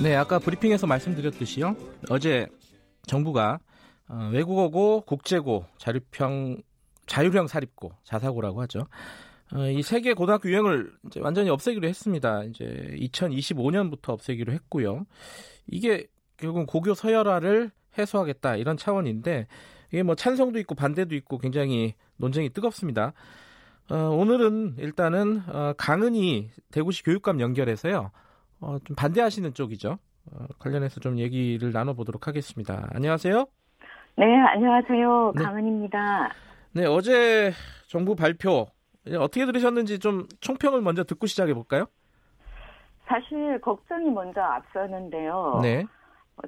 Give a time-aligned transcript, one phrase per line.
[0.00, 1.74] 네, 아까 브리핑에서 말씀드렸듯이요.
[2.08, 2.46] 어제
[3.08, 3.58] 정부가
[4.08, 6.62] 어, 외국어고, 국제고, 자율평,
[7.06, 8.86] 자율형 사립고, 자사고라고 하죠.
[9.52, 12.44] 어, 이 세계 고등학교 유형을 이제 완전히 없애기로 했습니다.
[12.44, 15.04] 이제 2025년부터 없애기로 했고요.
[15.66, 19.48] 이게 결국 고교 서열화를 해소하겠다 이런 차원인데
[19.88, 23.14] 이게 뭐 찬성도 있고 반대도 있고 굉장히 논쟁이 뜨겁습니다.
[23.90, 28.12] 어, 오늘은 일단은 어, 강은희 대구시 교육감 연결해서요.
[28.60, 29.98] 어, 좀 반대하시는 쪽이죠.
[30.32, 32.88] 어, 관련해서 좀 얘기를 나눠보도록 하겠습니다.
[32.92, 33.46] 안녕하세요.
[34.16, 35.32] 네, 안녕하세요.
[35.36, 35.44] 네.
[35.44, 36.32] 강은입니다.
[36.72, 37.52] 네, 어제
[37.86, 38.66] 정부 발표
[39.18, 41.86] 어떻게 들으셨는지 좀 총평을 먼저 듣고 시작해 볼까요?
[43.06, 45.60] 사실 걱정이 먼저 앞서는데요.
[45.62, 45.84] 네.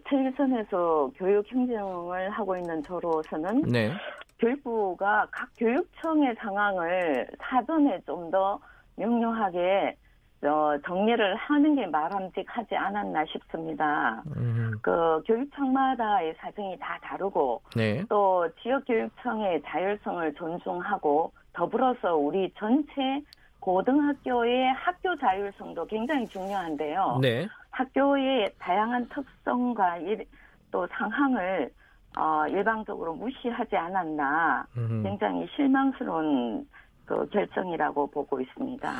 [0.05, 3.93] 텔레선에서 교육 행정을 하고 있는 저로서는 네.
[4.39, 8.61] 교육부가 각 교육청의 상황을 사전에 좀 더
[8.97, 9.97] 명료하게
[10.43, 14.23] 어, 정리를 하는 게 바람직하지 않았나 싶습니다.
[14.37, 14.73] 음.
[14.81, 18.03] 그 교육청마다의 사정이 다 다르고 네.
[18.09, 23.23] 또 지역 교육청의 자율성을 존중하고 더불어서 우리 전체
[23.61, 27.19] 고등학교의 학교 자율성도 굉장히 중요한데요.
[27.21, 27.47] 네.
[27.71, 30.25] 학교의 다양한 특성과 일,
[30.71, 31.71] 또 상황을
[32.19, 35.03] 어, 일방적으로 무시하지 않았나 음.
[35.03, 36.67] 굉장히 실망스러운
[37.05, 38.91] 그 결정이라고 보고 있습니다.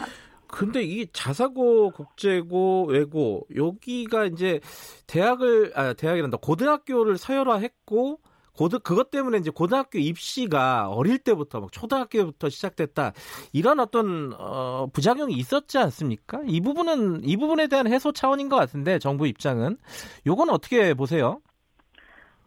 [0.53, 4.61] 근데 이 자사고, 국제고, 외고 여기가 이제
[5.07, 8.21] 대학을 아 대학이란다 고등학교를 서열화했고
[8.53, 13.13] 고등 그것 때문에 이제 고등학교 입시가 어릴 때부터 막 초등학교부터 시작됐다
[13.53, 16.41] 이런 어떤 어, 부작용이 있었지 않습니까?
[16.47, 19.79] 이 부분은 이 부분에 대한 해소 차원인 것 같은데 정부 입장은
[20.27, 21.41] 요건 어떻게 보세요?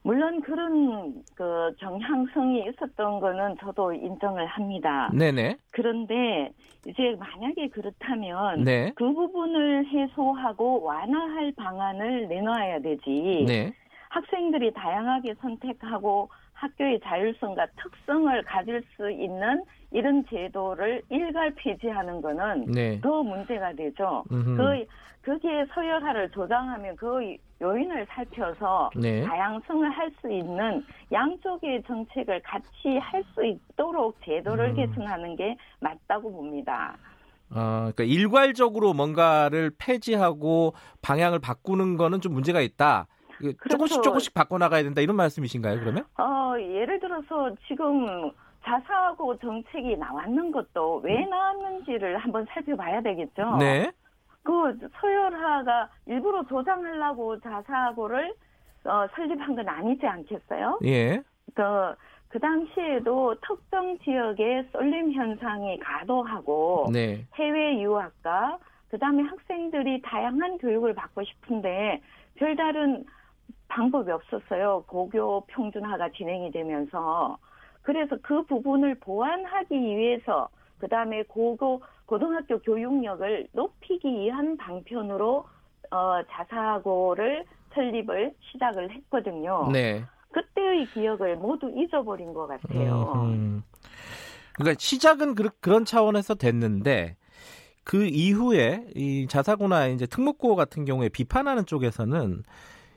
[0.03, 5.09] 물론 그런 그 경향성이 있었던 거는 저도 인정을 합니다.
[5.13, 5.57] 네네.
[5.71, 6.51] 그런데
[6.85, 8.91] 이제 만약에 그렇다면 네.
[8.95, 13.45] 그 부분을 해소하고 완화할 방안을 내놔야 되지.
[13.47, 13.73] 네.
[14.09, 22.99] 학생들이 다양하게 선택하고 학교의 자율성과 특성을 가질 수 있는 이런 제도를 일괄 폐지하는 거는 네.
[23.01, 24.23] 더 문제가 되죠.
[24.31, 24.57] 음흠.
[24.57, 24.85] 그
[25.25, 29.23] 거기에 서열화를 조장하면 그 요인을 살펴서 네.
[29.23, 34.75] 다양성을 할 수 있는 양쪽의 정책을 같이 할 수 있도록 제도를 음.
[34.75, 36.97] 개선하는 게 맞다고 봅니다.
[37.49, 43.07] 어, 그러니까 일괄적으로 뭔가를 폐지하고 방향을 바꾸는 거는 좀 문제가 있다.
[43.51, 43.69] 그렇죠.
[43.69, 45.79] 조금씩 조금씩 바꿔나가야 된다 이런 말씀이신가요?
[45.79, 46.05] 그러면?
[46.17, 48.31] 어, 예를 들어서 지금
[48.63, 51.29] 자사고 정책이 나왔는 것도 왜 음.
[51.29, 53.57] 나왔는지를 한번 살펴봐야 되겠죠.
[53.57, 53.91] 네.
[54.43, 58.33] 그 서열화가 일부러 조장하려고 자사고를
[58.85, 60.79] 어, 설립한 건 아니지 않겠어요?
[60.83, 61.21] 예.
[61.53, 61.61] 그,
[62.29, 67.25] 그 당시에도 특정 지역의 쏠림 현상이 가도하고 네.
[67.35, 68.57] 해외 유학과
[68.89, 72.01] 그다음에 학생들이 다양한 교육을 받고 싶은데
[72.35, 73.05] 별다른
[73.73, 74.83] 방법이 없었어요.
[74.87, 77.37] 고교 평준화가 진행이 되면서
[77.81, 80.47] 그래서 그 부분을 보완하기 위해서
[80.77, 85.45] 그 다음에 고교 고등학교 교육력을 높이기 위한 방편으로
[85.89, 89.69] 어, 자사고를 설립을 시작을 했거든요.
[89.71, 90.03] 네.
[90.31, 93.13] 그때의 기억을 모두 잊어버린 것 같아요.
[93.15, 93.63] 음, 음.
[94.53, 97.17] 그러니까 시작은 그, 런 차원에서 됐는데
[97.83, 102.43] 그 이후에 이 자사고나 이제 특목고 같은 경우에 비판하는 쪽에서는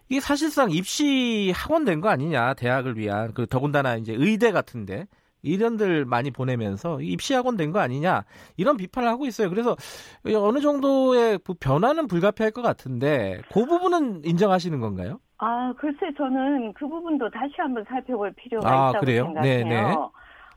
[0.09, 5.07] 이게 사실상 입시 학원 된 거 아니냐 대학을 위한 그 더군다나 이제 의대 같은데
[5.43, 8.25] 이런들 많이 보내면서 입시 학원 된 거 아니냐
[8.57, 9.49] 이런 비판을 하고 있어요.
[9.51, 9.77] 그래서
[10.25, 15.21] 어느 정도의 그 변화는 불가피할 것 같은데 그 부분은 인정하시는 건가요?
[15.39, 19.25] 아 글쎄 저는 그 부분도 다시 한번 살펴볼 필요가 아, 있다고 그래요?
[19.25, 19.65] 생각해요.
[19.65, 19.97] 네네.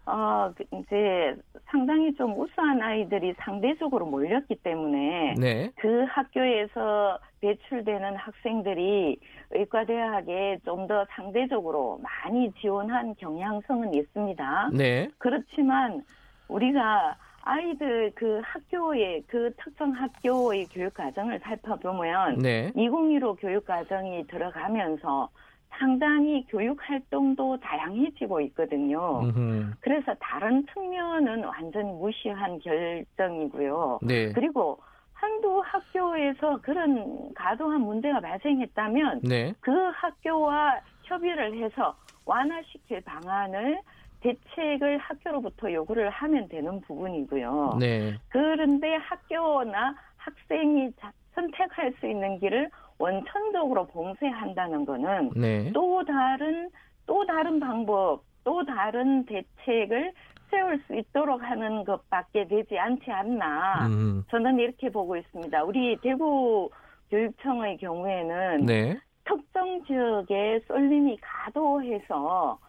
[0.09, 1.35] 어, 그 이제
[1.65, 5.71] 상당히 좀 우수한 아이들이 상대적으로 몰렸기 때문에 네.
[5.75, 9.17] 그 학교에서 배출되는 학생들이
[9.51, 14.71] 의과대학에 좀 더 상대적으로 많이 지원한 경향성은 있습니다.
[14.73, 15.07] 네.
[15.19, 16.01] 그렇지만
[16.47, 22.71] 우리가 아이들 그 학교의 그 특정 학교의 교육 과정을 살펴보면 네.
[22.75, 25.29] 2015 교육 과정이 들어가면서
[25.71, 29.21] 상당히 교육 활동도 다양해지고 있거든요.
[29.21, 29.73] 음흠.
[29.79, 33.99] 그래서 다른 측면은 완전히 무시한 결정이고요.
[34.01, 34.31] 네.
[34.33, 34.79] 그리고
[35.13, 39.53] 한두 학교에서 그런 가도한 문제가 발생했다면 네.
[39.59, 41.95] 그 학교와 협의를 해서
[42.25, 43.81] 완화시킬 방안을
[44.21, 47.77] 대책을 학교로부터 요구를 하면 되는 부분이고요.
[47.79, 48.15] 네.
[48.29, 50.91] 그런데 학교나 학생이
[51.33, 52.69] 선택할 수 있는 길을
[52.99, 55.71] 원천적으로 봉쇄한다는 것은 네.
[55.73, 56.69] 또 다른
[57.05, 60.11] 또 다른 방법, 또 다른 대책을
[60.51, 63.87] 세울 수 있도록 하는 것밖에 되지 않지 않나.
[63.87, 64.23] 음.
[64.29, 65.63] 저는 이렇게 보고 있습니다.
[65.63, 66.69] 우리 대구
[67.09, 68.99] 교육청의 경우에는 네.
[69.25, 72.59] 특정 지역에 쏠림이 가도해서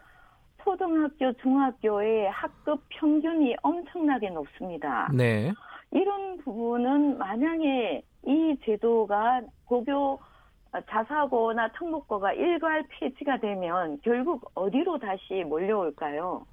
[0.63, 5.11] 초등학교, 중학교의 학급 평균이 엄청나게 높습니다.
[5.13, 5.53] 네.
[5.91, 10.21] 이런 부분은 만약에 이 제도가 고교
[10.89, 16.47] 자사고나 특목고가 일괄 폐지가 되면 결국 어디로 다시 몰려올까요?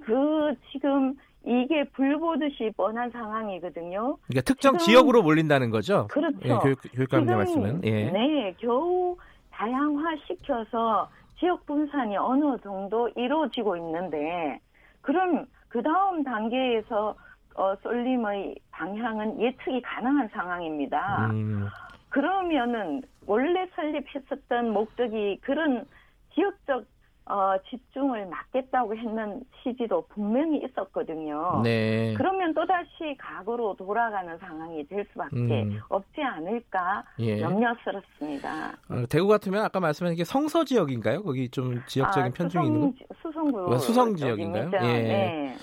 [0.00, 1.14] 그 지금
[1.44, 4.16] 이게 불보듯이 뻔한 상황이거든요.
[4.26, 6.06] 그러니까 특정 지역으로 몰린다는 거죠.
[6.08, 6.38] 그렇죠.
[6.44, 7.80] 예, 교육, 교육감님 말씀은.
[7.84, 8.10] 예.
[8.10, 9.16] 네, 겨우
[9.50, 11.08] 다양화시켜서
[11.38, 14.60] 지역 분산이 어느 정도 이루어지고 있는데
[15.00, 17.16] 그럼 그 다음 단계에서
[17.54, 21.30] 어, 쏠림의 방향은 예측이 가능한 상황입니다.
[21.32, 21.66] 음.
[22.08, 25.86] 그러면은 원래 설립했었던 목적이 그런
[26.34, 26.84] 지역적
[27.24, 31.60] 어, 집중을 막겠다고 했는 취지도 분명히 있었거든요.
[31.62, 32.14] 네.
[32.16, 35.80] 그러면 또다시 과거로 돌아가는 상황이 될 수밖에 음.
[35.88, 37.40] 없지 않을까 예.
[37.40, 38.72] 염려스럽습니다.
[38.88, 41.22] 어, 대구 같으면 아까 말씀하신 게 성서 지역인가요?
[41.22, 43.14] 거기 좀 지역적인 아, 편중이 있는 거?
[43.22, 43.78] 수성구.
[43.78, 44.70] 수성 지역인가요?
[44.74, 44.78] 예.
[44.80, 45.56] 네.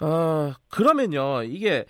[0.00, 1.84] 어, 그러면요, 이게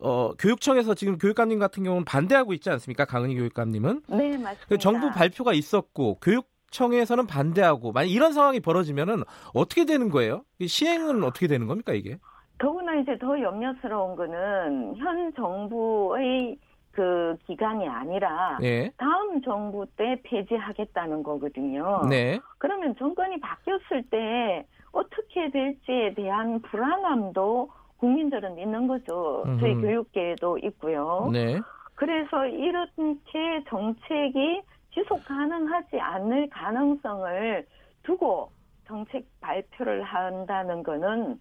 [0.00, 3.04] 어, 교육청에서 지금 교육감님 같은 경우는 반대하고 있지 않습니까?
[3.04, 4.02] 강은희 교육감님은.
[4.08, 4.76] 네, 맞습니다.
[4.78, 10.42] 정부 발표가 있었고 교육청에서는 반대하고 만약 이런 상황이 벌어지면은 어떻게 되는 거예요?
[10.64, 12.18] 시행은 어떻게 되는 겁니까 이게?
[12.58, 16.58] 더구나 이제 더 염려스러운 거는 현 정부의
[16.92, 18.90] 그 기간이 아니라 네.
[18.96, 22.02] 다음 정부 때 폐지하겠다는 거거든요.
[22.08, 22.40] 네.
[22.58, 29.42] 그러면 정권이 바뀌었을 때 어떻게 될지에 대한 불안함도 국민들은 있는 거죠.
[29.46, 29.60] 음흠.
[29.60, 31.28] 저희 교육계에도 있고요.
[31.32, 31.60] 네.
[31.94, 34.62] 그래서 이렇게 정책이
[34.94, 37.66] 지속 가능하지 않을 가능성을
[38.02, 38.50] 두고
[38.86, 41.38] 정책 발표를 한다는 거는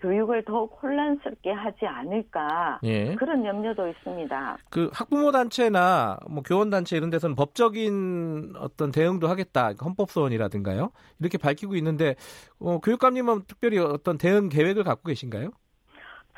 [0.00, 3.14] 교육을 더 혼란스럽게 하지 않을까 예.
[3.14, 4.56] 그런 염려도 있습니다.
[4.70, 11.38] 그 학부모 단체나 뭐 교원 단체 이런 데서는 법적인 어떤 대응도 하겠다 헌법 소원이라든가요 이렇게
[11.38, 12.14] 밝히고 있는데
[12.58, 15.50] 어, 교육감님은 특별히 어떤 대응 계획을 갖고 계신가요?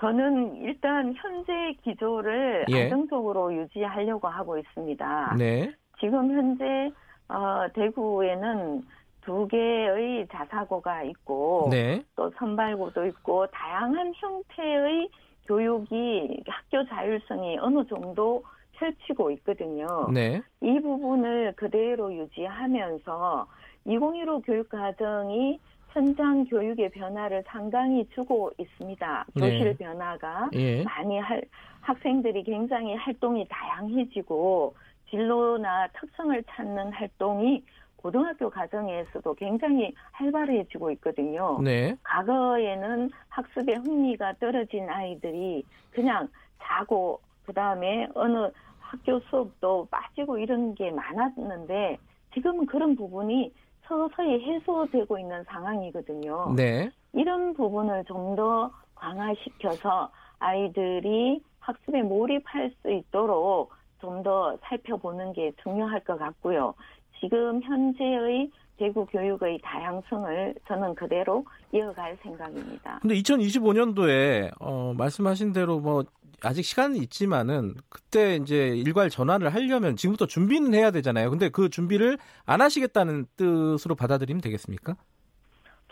[0.01, 1.53] 저는 일단 현재
[1.85, 2.85] 기조를 예.
[2.85, 5.37] 안정적으로 유지하려고 하고 있습니다.
[5.39, 5.73] 네.
[6.01, 6.91] 지금 현재
[7.29, 8.83] 어, 대구에는
[9.23, 12.03] 두 개의 자사고가 있고 네.
[12.17, 15.09] 또 선발고도 있고 다양한 형태의
[15.47, 18.43] 교육이 학교 자율성이 어느 정도
[18.73, 20.09] 펼치고 있거든요.
[20.13, 20.43] 네.
[20.61, 23.47] 이 부분을 그대로 유지하면서
[23.85, 25.61] 2015 교육과정이
[25.91, 29.27] 현장 교육의 변화를 상당히 주고 있습니다.
[29.35, 29.41] 네.
[29.41, 29.77] 교실 네.
[29.77, 30.83] 변화가 예.
[30.83, 31.43] 많이 할,
[31.83, 34.75] 학생들이 굉장히 활동이 다양해지고
[35.11, 37.63] 진로나 특성을 찾는 활동이
[38.03, 41.61] 고등학교 과정에서도 굉장히 활발해지고 있거든요.
[41.63, 41.95] 네.
[42.03, 46.29] 과거에는 학습에 흥미가 떨어진 아이들이 그냥
[46.63, 48.51] 자고 그다음에 어느
[48.81, 51.99] 학교 수업도 빠지고 이런 게 많았는데
[52.35, 53.53] 지금은 그런 부분이
[53.87, 56.55] 서서히 해소되고 있는 상황이거든요.
[56.57, 56.91] 네.
[57.13, 66.01] 이런 부분을 좀 더 강화시켜서 아이들이 학습에 몰입할 수 있도록 좀 더 살펴보는 게 중요할
[66.05, 66.75] 것 같고요.
[67.23, 72.99] 지금 현재의 대구 교육의 다양성을 저는 그대로 이어갈 생각입니다.
[73.01, 76.03] 근데 2025년도에 어, 말씀하신 대로 뭐
[76.43, 81.31] 아직 시간은 있지만은 그때 이제 일괄 전환을 하려면 지금부터 준비는 해야 되잖아요.
[81.31, 84.97] 근데 그 준비를 안 하시겠다는 뜻으로 받아들이면 되겠습니까?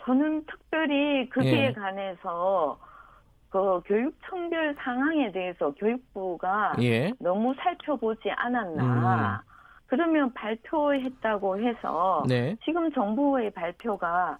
[0.03, 1.71] 저는 특별히 그기에 예.
[1.71, 2.77] 관해서
[3.49, 7.13] 그 교육 청별 상황에 대해서 교육부가 예.
[7.19, 9.43] 너무 살펴보지 않았나.
[9.47, 9.50] 음.
[9.91, 12.55] 그러면 발표했다고 해서 네.
[12.63, 14.37] 지금 정부의 발표가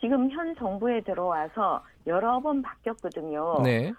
[0.00, 3.60] 지금 현 정부에 들어와서 여러 번 바뀌었거든요.
[3.62, 3.92] 네.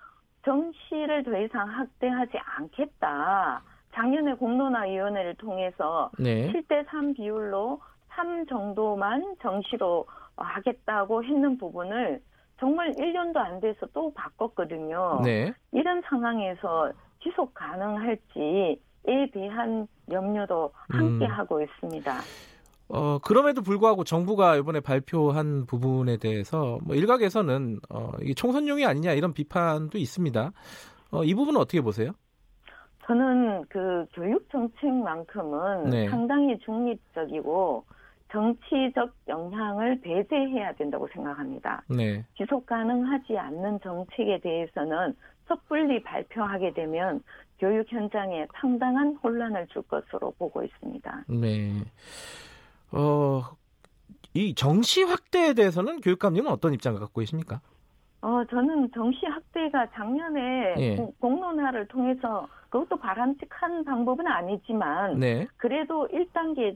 [0.43, 3.63] 정시를 더 이상 확대하지 않겠다.
[3.93, 6.51] 작년에 공론화위원회를 통해서 네.
[6.51, 7.79] 7대 3 비율로
[8.10, 10.05] 3 정도만 정시로
[10.36, 12.21] 하겠다고 했는 부분을
[12.60, 15.21] 정말 1년도 안 돼서 또 바꿨거든요.
[15.24, 15.53] 네.
[15.71, 16.91] 이런 상황에서
[17.24, 21.31] 지속 가능할지 에 대한 염려도 함께 음.
[21.31, 22.13] 하고 있습니다.
[22.89, 29.34] 어, 그럼에도 불구하고 정부가 이번에 발표한 부분에 대해서 뭐 일각에서는 어, 이게 총선용이 아니냐 이런
[29.34, 30.51] 비판도 있습니다.
[31.12, 32.12] 어, 이 부분은 어떻게 보세요?
[33.08, 36.10] 저는 그 교육 정책만큼은 네.
[36.10, 37.86] 상당히 중립적이고
[38.31, 41.84] 정치적 영향을 배제해야 된다고 생각합니다.
[41.89, 42.25] 네.
[42.38, 45.15] 지속 가능하지 않는 정책에 대해서는
[45.51, 47.22] 섣불리 발표하게 되면
[47.60, 51.25] 교육 현장에 상당한 혼란을 줄 것으로 보고 있습니다.
[51.27, 51.84] 네.
[52.91, 53.41] 어,
[54.34, 57.60] 이 정시 확대에 대해서는 교육감님은 어떤 입장을 갖고 계십니까?
[58.22, 60.96] 어, 저는 정시 확대가 작년에 예.
[61.20, 65.48] 공론화를 통해서 그것도 바람직한 방법은 아니지만 네.
[65.58, 66.75] 그래도 1단계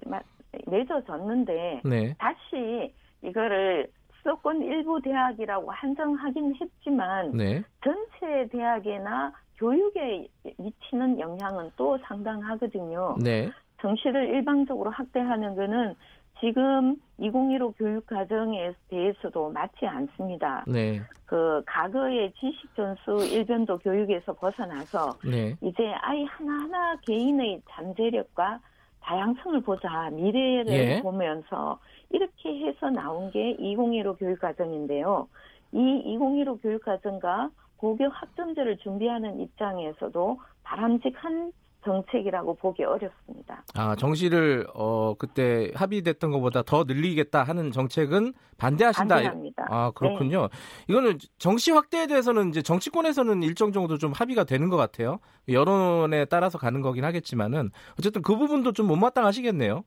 [0.67, 2.15] 맺어졌는데 네.
[2.17, 3.87] 다시 이거를
[4.25, 7.63] 수도권 일부 대학이라고 한정하긴 했지만 네.
[7.83, 10.27] 전체 대학이나 교육에
[10.57, 13.15] 미치는 영향은 또 상당하거든요.
[13.23, 13.51] 네.
[13.79, 15.95] 정시를 일방적으로 확대하는 것은
[16.39, 20.65] 지금 2015 교육 과정에 대해서도 맞지 않습니다.
[20.67, 21.01] 네.
[21.25, 25.55] 그 과거의 지식 전수 일변도 교육에서 벗어나서 네.
[25.61, 28.59] 이제 아이 하나하나 개인의 잠재력과
[29.05, 31.01] 다양성을 보자 미래를 예.
[31.01, 35.27] 보면서 이렇게 해서 나온 게 2015 교육 과정인데요.
[35.71, 41.51] 이 2015 교육 과정과 고교 학점제를 준비하는 입장에서도 바람직한
[41.85, 43.63] 정책이라고 보기 어렵습니다.
[43.75, 49.15] 아 정시를 어 그때 합의됐던 것보다 더 늘리겠다 하는 정책은 반대하신다.
[49.15, 49.65] 반대합니다.
[49.69, 50.41] 아 그렇군요.
[50.41, 50.47] 네.
[50.89, 55.19] 이거는 정시 확대에 대해서는 이제 정치권에서는 일정 정도 좀 합의가 되는 것 같아요.
[55.47, 59.83] 여론에 따라서 가는 거긴 하겠지만은 어쨌든 그 부분도 좀 못마땅하시겠네요.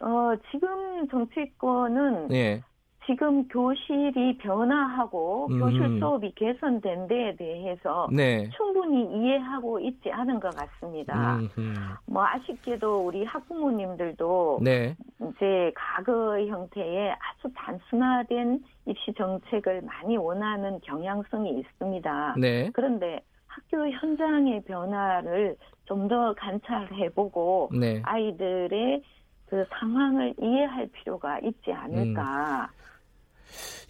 [0.00, 2.62] 어 지금 정치권은 예.
[3.06, 5.58] 지금 교실이 변화하고 음.
[5.60, 8.48] 교실 수업이 개선된 데에 대해서 네.
[8.56, 11.36] 충분히 이해하고 있지 않은 것 같습니다.
[11.58, 11.74] 음.
[12.06, 14.96] 뭐 아쉽게도 우리 학부모님들도 네.
[15.20, 22.36] 이제 과거 형태의 아주 단순화된 입시 정책을 많이 원하는 경향성이 있습니다.
[22.38, 22.70] 네.
[22.72, 25.56] 그런데 학교 현장의 변화를
[25.86, 28.00] 좀 더 관찰해보고 네.
[28.04, 29.02] 아이들의
[29.46, 32.70] 그 상황을 이해할 필요가 있지 않을까.
[32.72, 32.83] 음.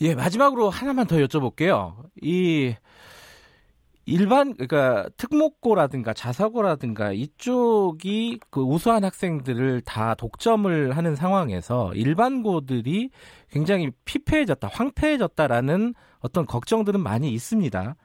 [0.00, 1.94] 예, 마지막으로 하나만 더 여쭤볼게요.
[2.22, 2.74] 이
[4.06, 13.10] 일반 그러니까 특목고라든가 자사고라든가 이쪽이 그 우수한 학생들을 다 독점을 하는 상황에서 일반고들이
[13.50, 17.96] 굉장히 피폐해졌다, 황폐해졌다라는 어떤 걱정들은 많이 있습니다.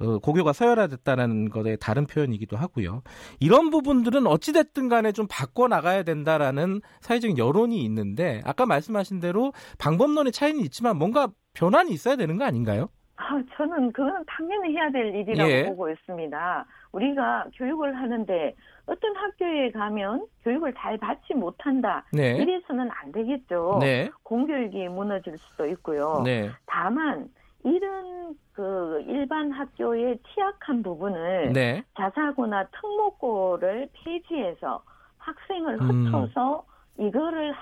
[0.00, 3.02] 어, 고교가 서열화됐다는 것의 다른 표현이기도 하고요.
[3.38, 10.60] 이런 부분들은 어찌됐든 간에 좀 바꿔나가야 된다라는 사회적인 여론이 있는데 아까 말씀하신 대로 방법론의 차이는
[10.60, 12.88] 있지만 뭔가 변화는 있어야 되는 거 아닌가요?
[13.16, 15.64] 아, 저는 그건 당연히 해야 될 일이라고 예.
[15.66, 16.66] 보고 있습니다.
[16.92, 18.54] 우리가 교육을 하는데
[18.86, 22.04] 어떤 학교에 가면 교육을 잘 받지 못한다.
[22.12, 22.36] 네.
[22.38, 23.78] 이래서는 안 되겠죠.
[23.80, 24.10] 네.
[24.22, 26.22] 공교육이 무너질 수도 있고요.
[26.24, 26.50] 네.
[26.66, 27.28] 다만
[28.52, 31.82] 그 일반 학교의 취약한 부분을 네.
[31.96, 34.82] 자사고나 특목고를 폐지해서
[35.18, 36.06] 학생을 음.
[36.06, 36.64] 흩어서
[36.98, 37.06] 음.
[37.06, 37.54] 이거를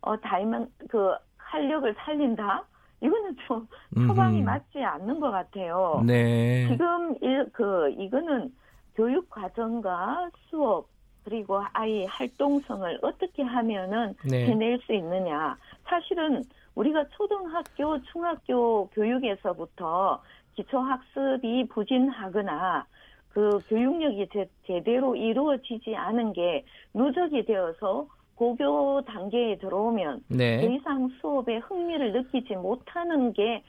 [0.00, 2.64] 어 다이면 그 활력을 살린다.
[3.00, 3.66] 이거는 좀
[4.06, 4.44] 처방이 음.
[4.44, 6.02] 맞지 않는 것 같아요.
[6.06, 6.68] 네.
[6.68, 8.52] 지금 일, 그 이거는
[8.94, 10.88] 교육 과정과 수업
[11.24, 14.46] 그리고 아이 활동성을 어떻게 하면은 네.
[14.46, 15.56] 해낼 수 있느냐.
[15.84, 16.42] 사실은
[16.74, 20.22] 우리가 초등학교, 중학교 교육에서부터
[20.54, 22.86] 기초학습이 부진하거나
[23.30, 26.64] 그 교육력이 제, 제대로 이루어지지 않은 게
[26.94, 30.60] 누적이 되어서 고교 단계에 들어오면 네.
[30.60, 33.62] 더 이상 수업에 흥미를 느끼지 못하는 게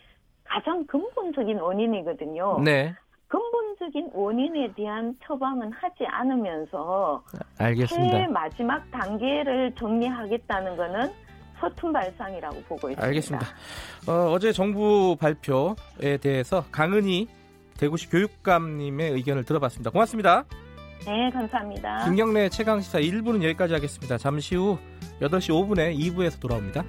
[0.43, 2.61] 가장 근본적인 원인이거든요.
[2.63, 2.93] 네.
[3.27, 7.23] 근본적인 원인에 대한 처방은 하지 않으면서
[7.57, 8.27] 알겠습니다.
[8.29, 11.24] 마지막 단계를 정리하겠다는 것은
[11.59, 13.03] 서툰 발상이라고 보고 있습니다.
[13.03, 13.47] 알겠습니다.
[14.07, 17.27] 어, 제 정부 발표에 대해서 강은희
[17.77, 19.91] 대구시 교육감님의 의견을 들어봤습니다.
[19.91, 20.45] 고맙습니다.
[21.05, 22.05] 네, 감사합니다.
[22.05, 24.17] 김경래 최강시사 1부는 여기까지 하겠습니다.
[24.17, 24.77] 잠시 후
[25.21, 26.83] 8시 5분에 2부에서 돌아옵니다.